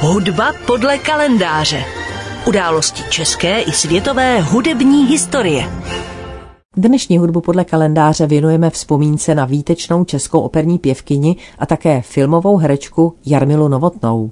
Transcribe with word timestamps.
Hudba 0.00 0.52
podle 0.66 0.98
kalendáře. 0.98 1.84
Události 2.46 3.02
české 3.10 3.60
i 3.60 3.72
světové 3.72 4.40
hudební 4.40 5.06
historie. 5.06 5.70
Dnešní 6.76 7.18
hudbu 7.18 7.40
podle 7.40 7.64
kalendáře 7.64 8.26
věnujeme 8.26 8.70
vzpomínce 8.70 9.34
na 9.34 9.44
výtečnou 9.44 10.04
českou 10.04 10.40
operní 10.40 10.78
pěvkyni 10.78 11.36
a 11.58 11.66
také 11.66 12.02
filmovou 12.02 12.56
herečku 12.56 13.14
Jarmilu 13.26 13.68
Novotnou. 13.68 14.30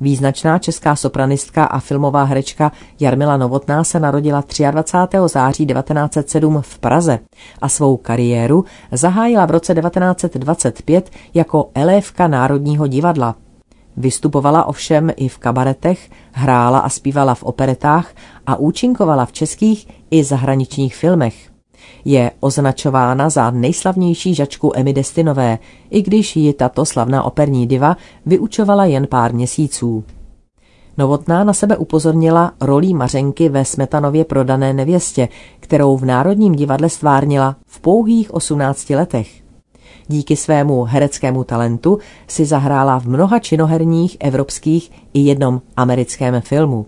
Význačná 0.00 0.58
česká 0.58 0.96
sopranistka 0.96 1.64
a 1.64 1.80
filmová 1.80 2.24
herečka 2.24 2.72
Jarmila 3.00 3.36
Novotná 3.36 3.84
se 3.84 4.00
narodila 4.00 4.44
23. 4.70 5.18
září 5.26 5.66
1907 5.66 6.62
v 6.62 6.78
Praze 6.78 7.18
a 7.60 7.68
svou 7.68 7.96
kariéru 7.96 8.64
zahájila 8.92 9.46
v 9.46 9.50
roce 9.50 9.74
1925 9.74 11.10
jako 11.34 11.70
elévka 11.74 12.28
Národního 12.28 12.86
divadla. 12.86 13.34
Vystupovala 13.98 14.64
ovšem 14.64 15.10
i 15.16 15.28
v 15.28 15.38
kabaretech, 15.38 16.10
hrála 16.32 16.78
a 16.78 16.88
zpívala 16.88 17.34
v 17.34 17.42
operetách 17.42 18.14
a 18.46 18.56
účinkovala 18.56 19.26
v 19.26 19.32
českých 19.32 19.88
i 20.10 20.24
zahraničních 20.24 20.96
filmech. 20.96 21.50
Je 22.04 22.30
označována 22.40 23.30
za 23.30 23.50
nejslavnější 23.50 24.34
žačku 24.34 24.72
Emy 24.74 24.92
Destinové, 24.92 25.58
i 25.90 26.02
když 26.02 26.36
ji 26.36 26.52
tato 26.52 26.86
slavná 26.86 27.22
operní 27.22 27.66
diva 27.66 27.96
vyučovala 28.26 28.84
jen 28.84 29.06
pár 29.06 29.34
měsíců. 29.34 30.04
Novotná 30.98 31.44
na 31.44 31.52
sebe 31.52 31.76
upozornila 31.76 32.52
rolí 32.60 32.94
Mařenky 32.94 33.48
ve 33.48 33.64
Smetanově 33.64 34.24
prodané 34.24 34.72
nevěstě, 34.72 35.28
kterou 35.60 35.96
v 35.96 36.04
Národním 36.04 36.54
divadle 36.54 36.88
stvárnila 36.88 37.56
v 37.66 37.80
pouhých 37.80 38.34
18 38.34 38.90
letech. 38.90 39.47
Díky 40.08 40.36
svému 40.36 40.84
hereckému 40.84 41.44
talentu 41.44 41.98
si 42.26 42.44
zahrála 42.44 42.98
v 42.98 43.06
mnoha 43.06 43.38
činoherních 43.38 44.16
evropských 44.20 44.92
i 45.14 45.20
jednom 45.20 45.60
americkém 45.76 46.40
filmu. 46.40 46.86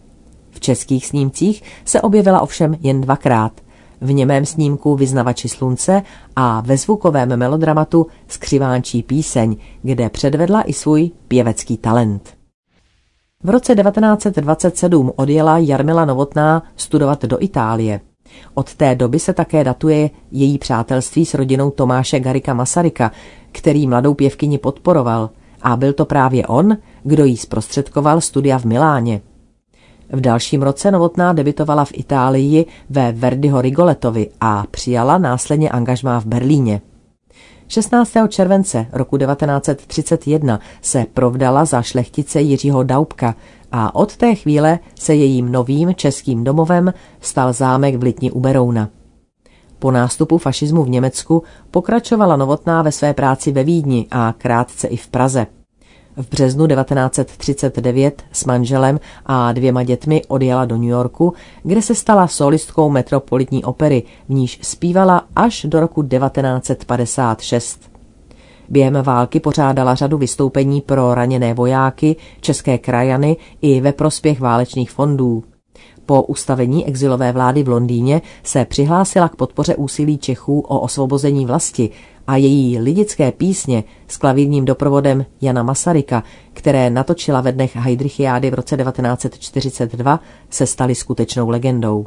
V 0.51 0.61
českých 0.61 1.07
snímcích 1.07 1.63
se 1.85 2.01
objevila 2.01 2.41
ovšem 2.41 2.77
jen 2.81 3.01
dvakrát– 3.01 3.53
v 4.01 4.13
němém 4.13 4.47
snímku 4.47 4.97
Vyznavači 4.97 5.49
slunce 5.49 6.03
a 6.37 6.61
ve 6.61 6.77
zvukovém 6.77 7.37
melodramatu 7.37 8.07
Skřivánčí 8.29 9.03
píseň, 9.03 9.57
kde 9.83 10.09
předvedla 10.09 10.63
i 10.63 10.73
svůj 10.73 11.11
pěvecký 11.29 11.77
talent. 11.77 12.35
V 13.43 13.51
roce 13.51 13.75
1927 13.75 15.13
odjela 15.17 15.59
Jarmila 15.59 16.05
Novotná 16.05 16.63
studovat 16.77 17.25
do 17.25 17.43
Itálie. 17.43 18.01
Od 18.55 18.75
té 18.75 18.95
doby 18.95 19.19
se 19.19 19.33
také 19.33 19.65
datuje 19.65 20.11
její 20.31 20.59
přátelství 20.59 21.27
s 21.27 21.35
rodinou 21.35 21.71
Tomáše 21.71 22.21
Garika 22.21 22.55
Masaryka, 22.55 23.13
který 23.53 23.87
mladou 23.87 24.15
pěvkyni 24.15 24.59
podporoval 24.59 25.31
a 25.63 25.77
byl 25.77 25.93
to 25.93 26.05
právě 26.05 26.47
on, 26.47 26.77
kdo 27.03 27.25
jí 27.25 27.37
zprostředkoval 27.37 28.21
studia 28.21 28.59
v 28.59 28.65
Miláně. 28.65 29.21
V 30.13 30.21
dalším 30.21 30.63
roce 30.63 30.91
Novotná 30.91 31.33
debitovala 31.33 31.85
v 31.85 31.93
Itálii 31.93 32.67
ve 32.91 33.13
Verdiho 33.13 33.61
Rigoletovi 33.61 34.29
a 34.41 34.65
přijala 34.71 35.19
následně 35.19 35.71
angažmá 35.71 36.21
v 36.21 36.27
Berlíně. 36.27 36.81
16. 37.71 38.13
července 38.29 38.87
roku 38.93 39.19
1931 39.19 40.61
se 40.83 41.07
provdala 41.15 41.65
za 41.65 41.83
šlechtice 41.83 42.41
Jiřího 42.41 42.83
Daubka 42.83 43.35
a 43.73 43.95
od 43.95 44.17
té 44.17 44.35
chvíle 44.35 44.79
se 44.95 45.15
jejím 45.15 45.53
novým 45.53 45.95
českým 45.95 46.45
domovem 46.45 46.95
stal 47.21 47.53
zámek 47.53 47.97
v 47.97 48.03
Litni 48.03 48.31
u 48.31 48.41
Berouna. 48.41 48.89
Po 49.79 49.91
nástupu 49.91 50.39
fašismu 50.39 50.85
v 50.85 50.89
Německu 50.89 51.43
pokračovala 51.71 52.37
Novotná 52.37 52.83
ve 52.83 52.93
své 52.93 53.15
práci 53.15 53.53
ve 53.53 53.65
Vídni 53.65 54.07
a 54.11 54.35
krátce 54.39 54.89
i 54.89 54.97
v 54.97 55.09
Praze. 55.09 55.47
V 56.17 56.31
březnu 56.31 56.67
1939 56.67 58.23
s 58.33 58.45
manželem 58.45 59.01
a 59.27 59.53
dvěma 59.53 59.83
dětmi 59.83 60.23
odjela 60.29 60.65
do 60.65 60.77
New 60.77 60.89
Yorku, 60.89 61.35
kde 61.63 61.83
se 61.83 61.95
stala 61.95 62.27
solistkou 62.27 62.91
metropolitní 62.91 63.65
opery, 63.65 64.03
v 64.29 64.33
níž 64.33 64.59
zpívala 64.63 65.25
až 65.37 65.67
do 65.69 65.81
roku 65.81 66.03
1956. 66.03 67.91
Během 68.69 68.95
války 69.03 69.41
pořádala 69.41 69.95
řadu 69.95 70.19
vystoupení 70.19 70.81
pro 70.81 71.15
raněné 71.15 71.55
vojáky, 71.55 72.17
české 72.41 72.79
krajany 72.79 73.37
i 73.63 73.81
ve 73.81 73.93
prospěch 73.93 74.41
válečných 74.41 74.91
fondů. 74.91 75.45
Po 76.11 76.23
ustavení 76.23 76.87
exilové 76.87 77.33
vlády 77.33 77.63
v 77.63 77.69
Londýně 77.69 78.23
se 78.43 78.65
přihlásila 78.65 79.29
k 79.29 79.37
podpoře 79.37 79.77
úsilí 79.77 80.19
Čechů 80.19 80.61
o 80.61 80.81
osvobození 80.81 81.47
vlasti 81.47 81.91
a 82.27 82.37
její 82.37 82.79
lidické 82.79 83.33
písně 83.33 83.85
s 84.09 84.17
klavírním 84.17 84.65
doprovodem 84.65 85.27
Jana 85.41 85.63
Masaryka, 85.63 86.23
které 86.53 86.91
natočila 86.91 87.41
ve 87.41 87.53
dnech 87.53 87.77
Heidrichiády 87.77 88.51
v 88.51 88.55
roce 88.55 88.77
1942, 88.77 90.21
se 90.51 90.67
staly 90.67 90.95
skutečnou 90.95 91.49
legendou. 91.49 92.07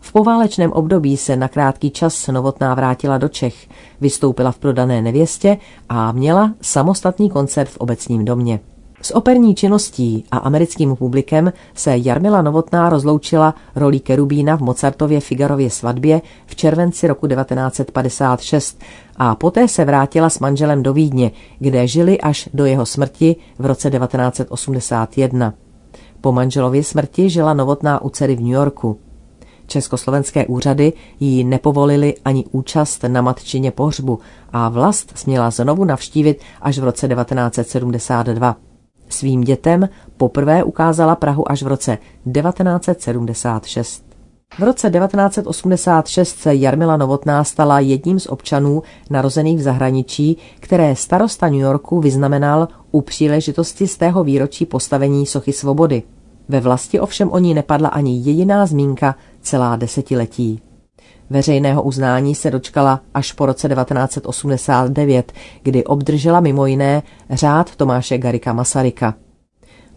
V 0.00 0.12
poválečném 0.12 0.72
období 0.72 1.16
se 1.16 1.36
na 1.36 1.48
krátký 1.48 1.90
čas 1.90 2.28
Novotná 2.28 2.74
vrátila 2.74 3.18
do 3.18 3.28
Čech, 3.28 3.68
vystoupila 4.00 4.52
v 4.52 4.58
prodané 4.58 5.02
nevěstě 5.02 5.58
a 5.88 6.12
měla 6.12 6.54
samostatný 6.60 7.30
koncert 7.30 7.68
v 7.68 7.76
obecním 7.76 8.24
domě. 8.24 8.60
S 9.02 9.14
operní 9.14 9.54
činností 9.54 10.24
a 10.30 10.38
americkým 10.38 10.96
publikem 10.96 11.52
se 11.74 11.96
Jarmila 11.96 12.42
Novotná 12.42 12.90
rozloučila 12.90 13.54
rolí 13.76 14.00
Kerubína 14.00 14.56
v 14.56 14.60
Mozartově 14.60 15.20
Figarově 15.20 15.70
svatbě 15.70 16.22
v 16.46 16.56
červenci 16.56 17.06
roku 17.06 17.26
1956 17.26 18.82
a 19.16 19.34
poté 19.34 19.68
se 19.68 19.84
vrátila 19.84 20.30
s 20.30 20.38
manželem 20.38 20.82
do 20.82 20.92
Vídně, 20.92 21.30
kde 21.58 21.86
žili 21.86 22.20
až 22.20 22.48
do 22.54 22.64
jeho 22.64 22.86
smrti 22.86 23.36
v 23.58 23.66
roce 23.66 23.90
1981. 23.90 25.54
Po 26.20 26.32
manželově 26.32 26.84
smrti 26.84 27.30
žila 27.30 27.54
Novotná 27.54 28.02
u 28.02 28.10
dcery 28.10 28.36
v 28.36 28.40
New 28.40 28.52
Yorku. 28.52 28.98
Československé 29.66 30.46
úřady 30.46 30.92
jí 31.20 31.44
nepovolili 31.44 32.14
ani 32.24 32.44
účast 32.52 33.04
na 33.08 33.22
matčině 33.22 33.70
pohřbu 33.70 34.18
a 34.52 34.68
vlast 34.68 35.12
směla 35.18 35.50
znovu 35.50 35.84
navštívit 35.84 36.40
až 36.60 36.78
v 36.78 36.84
roce 36.84 37.08
1972. 37.08 38.56
Svým 39.08 39.40
dětem 39.40 39.88
poprvé 40.16 40.64
ukázala 40.64 41.16
Prahu 41.16 41.50
až 41.50 41.62
v 41.62 41.66
roce 41.66 41.98
1976. 42.32 44.08
V 44.58 44.62
roce 44.62 44.90
1986 44.90 46.38
se 46.38 46.54
Jarmila 46.54 46.96
Novotná 46.96 47.44
stala 47.44 47.80
jedním 47.80 48.20
z 48.20 48.26
občanů 48.26 48.82
narozených 49.10 49.58
v 49.58 49.62
zahraničí, 49.62 50.36
které 50.60 50.96
starosta 50.96 51.48
New 51.48 51.60
Yorku 51.60 52.00
vyznamenal 52.00 52.68
u 52.90 53.00
příležitosti 53.00 53.86
z 53.86 53.96
tého 53.96 54.24
výročí 54.24 54.66
postavení 54.66 55.26
Sochy 55.26 55.52
svobody. 55.52 56.02
Ve 56.48 56.60
vlasti 56.60 57.00
ovšem 57.00 57.32
o 57.32 57.38
ní 57.38 57.54
nepadla 57.54 57.88
ani 57.88 58.20
jediná 58.22 58.66
zmínka 58.66 59.14
celá 59.40 59.76
desetiletí. 59.76 60.60
Veřejného 61.30 61.82
uznání 61.82 62.34
se 62.34 62.50
dočkala 62.50 63.00
až 63.14 63.32
po 63.32 63.46
roce 63.46 63.68
1989, 63.68 65.32
kdy 65.62 65.84
obdržela 65.84 66.40
mimo 66.40 66.66
jiné 66.66 67.02
řád 67.30 67.76
Tomáše 67.76 68.18
Garika 68.18 68.52
Masaryka. 68.52 69.14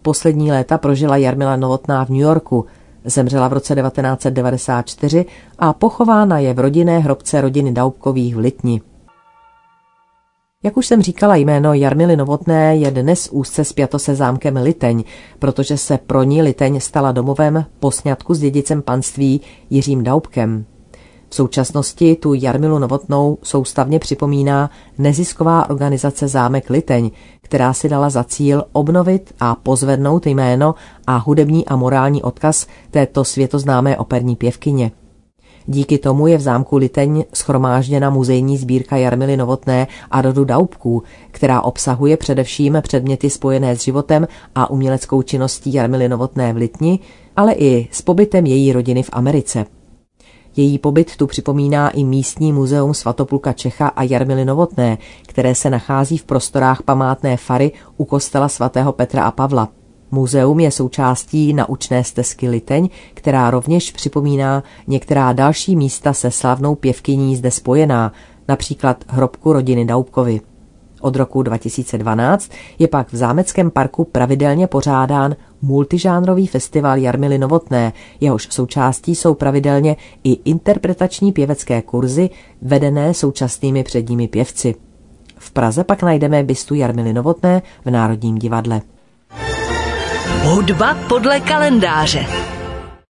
Poslední 0.02 0.52
léta 0.52 0.78
prožila 0.78 1.16
Jarmila 1.16 1.56
Novotná 1.56 2.04
v 2.04 2.08
New 2.08 2.20
Yorku, 2.20 2.66
zemřela 3.04 3.48
v 3.48 3.52
roce 3.52 3.74
1994 3.74 5.24
a 5.58 5.72
pochována 5.72 6.38
je 6.38 6.54
v 6.54 6.58
rodinné 6.58 6.98
hrobce 6.98 7.40
rodiny 7.40 7.72
Daubkových 7.72 8.36
v 8.36 8.38
Litni. 8.38 8.80
Jak 10.62 10.76
už 10.76 10.86
jsem 10.86 11.02
říkala, 11.02 11.36
jméno 11.36 11.74
Jarmily 11.74 12.16
Novotné 12.16 12.76
je 12.76 12.90
dnes 12.90 13.28
úzce 13.32 13.64
spjato 13.64 13.98
se 13.98 14.14
zámkem 14.14 14.56
Liteň, 14.56 15.04
protože 15.38 15.76
se 15.76 15.98
pro 15.98 16.22
ní 16.22 16.42
Liteň 16.42 16.80
stala 16.80 17.12
domovem 17.12 17.64
po 17.80 17.90
sňatku 17.90 18.34
s 18.34 18.38
dědicem 18.38 18.82
panství 18.82 19.40
Jiřím 19.70 20.04
Daubkem. 20.04 20.64
V 21.32 21.34
současnosti 21.34 22.16
tu 22.16 22.34
Jarmilu 22.34 22.78
Novotnou 22.78 23.38
soustavně 23.42 23.98
připomíná 23.98 24.70
nezisková 24.98 25.70
organizace 25.70 26.28
Zámek 26.28 26.70
Liteň, 26.70 27.10
která 27.40 27.72
si 27.72 27.88
dala 27.88 28.10
za 28.10 28.24
cíl 28.24 28.64
obnovit 28.72 29.34
a 29.40 29.54
pozvednout 29.54 30.26
jméno 30.26 30.74
a 31.06 31.16
hudební 31.16 31.66
a 31.66 31.76
morální 31.76 32.22
odkaz 32.22 32.66
této 32.90 33.24
světoznámé 33.24 33.96
operní 33.96 34.36
pěvkyně. 34.36 34.90
Díky 35.66 35.98
tomu 35.98 36.26
je 36.26 36.38
v 36.38 36.40
zámku 36.40 36.76
Liteň 36.76 37.24
schromážděna 37.34 38.10
muzejní 38.10 38.56
sbírka 38.56 38.96
Jarmily 38.96 39.36
Novotné 39.36 39.86
a 40.10 40.22
rodu 40.22 40.44
Daubků, 40.44 41.02
která 41.30 41.60
obsahuje 41.60 42.16
především 42.16 42.78
předměty 42.82 43.30
spojené 43.30 43.76
s 43.76 43.82
životem 43.82 44.28
a 44.54 44.70
uměleckou 44.70 45.22
činností 45.22 45.72
Jarmily 45.72 46.08
Novotné 46.08 46.52
v 46.52 46.56
Litni, 46.56 46.98
ale 47.36 47.52
i 47.52 47.88
s 47.90 48.02
pobytem 48.02 48.46
její 48.46 48.72
rodiny 48.72 49.02
v 49.02 49.10
Americe. 49.12 49.66
Její 50.56 50.78
pobyt 50.78 51.16
tu 51.16 51.26
připomíná 51.26 51.90
i 51.90 52.04
místní 52.04 52.52
muzeum 52.52 52.94
Svatopluka 52.94 53.52
Čecha 53.52 53.88
a 53.88 54.02
Jarmily 54.02 54.44
Novotné, 54.44 54.98
které 55.26 55.54
se 55.54 55.70
nachází 55.70 56.18
v 56.18 56.24
prostorách 56.24 56.82
památné 56.82 57.36
fary 57.36 57.72
u 57.96 58.04
kostela 58.04 58.48
svatého 58.48 58.92
Petra 58.92 59.24
a 59.24 59.30
Pavla. 59.30 59.68
Muzeum 60.10 60.60
je 60.60 60.70
součástí 60.70 61.52
naučné 61.52 62.04
stezky 62.04 62.48
Liteň, 62.48 62.88
která 63.14 63.50
rovněž 63.50 63.92
připomíná 63.92 64.62
některá 64.86 65.32
další 65.32 65.76
místa 65.76 66.12
se 66.12 66.30
slavnou 66.30 66.74
pěvkyní 66.74 67.36
zde 67.36 67.50
spojená, 67.50 68.12
například 68.48 69.04
hrobku 69.08 69.52
rodiny 69.52 69.84
Daubkovi. 69.84 70.40
Od 71.00 71.16
roku 71.16 71.42
2012 71.42 72.50
je 72.78 72.88
pak 72.88 73.12
v 73.12 73.16
Zámeckém 73.16 73.70
parku 73.70 74.04
pravidelně 74.04 74.66
pořádán 74.66 75.36
multižánrový 75.62 76.46
festival 76.46 76.98
Jarmily 76.98 77.38
Novotné, 77.38 77.92
jehož 78.20 78.48
součástí 78.50 79.14
jsou 79.14 79.34
pravidelně 79.34 79.96
i 80.24 80.32
interpretační 80.44 81.32
pěvecké 81.32 81.82
kurzy 81.82 82.30
vedené 82.62 83.14
současnými 83.14 83.84
předními 83.84 84.28
pěvci. 84.28 84.74
V 85.38 85.50
Praze 85.50 85.84
pak 85.84 86.02
najdeme 86.02 86.42
bystu 86.42 86.74
Jarmily 86.74 87.12
Novotné 87.12 87.62
v 87.84 87.90
Národním 87.90 88.38
divadle. 88.38 88.80
Hudba 90.44 90.96
podle 91.08 91.40
kalendáře. 91.40 92.51